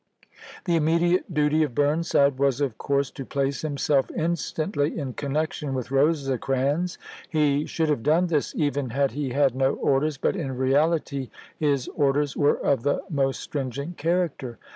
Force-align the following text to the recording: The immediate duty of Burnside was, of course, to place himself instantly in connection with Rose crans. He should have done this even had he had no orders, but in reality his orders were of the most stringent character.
The 0.65 0.75
immediate 0.75 1.31
duty 1.31 1.61
of 1.61 1.75
Burnside 1.75 2.39
was, 2.39 2.59
of 2.59 2.75
course, 2.79 3.11
to 3.11 3.23
place 3.23 3.61
himself 3.61 4.09
instantly 4.17 4.97
in 4.97 5.13
connection 5.13 5.75
with 5.75 5.91
Rose 5.91 6.27
crans. 6.39 6.97
He 7.29 7.67
should 7.67 7.87
have 7.87 8.01
done 8.01 8.25
this 8.25 8.55
even 8.55 8.89
had 8.89 9.11
he 9.11 9.29
had 9.29 9.53
no 9.53 9.73
orders, 9.75 10.17
but 10.17 10.35
in 10.35 10.57
reality 10.57 11.29
his 11.59 11.87
orders 11.89 12.35
were 12.35 12.57
of 12.57 12.81
the 12.81 13.03
most 13.11 13.41
stringent 13.41 13.97
character. 13.97 14.57